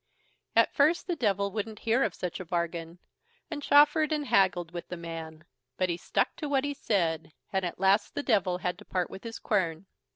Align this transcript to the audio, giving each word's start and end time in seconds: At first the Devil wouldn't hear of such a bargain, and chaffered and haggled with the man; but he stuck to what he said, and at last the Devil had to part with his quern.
At 0.55 0.73
first 0.73 1.05
the 1.05 1.15
Devil 1.15 1.51
wouldn't 1.51 1.77
hear 1.85 2.01
of 2.01 2.15
such 2.15 2.39
a 2.39 2.45
bargain, 2.45 2.97
and 3.51 3.61
chaffered 3.61 4.11
and 4.11 4.25
haggled 4.25 4.71
with 4.71 4.87
the 4.87 4.97
man; 4.97 5.45
but 5.77 5.89
he 5.89 5.97
stuck 5.97 6.35
to 6.37 6.49
what 6.49 6.63
he 6.63 6.73
said, 6.73 7.33
and 7.53 7.63
at 7.63 7.79
last 7.79 8.15
the 8.15 8.23
Devil 8.23 8.57
had 8.57 8.79
to 8.79 8.85
part 8.85 9.11
with 9.11 9.23
his 9.23 9.37
quern. 9.37 9.85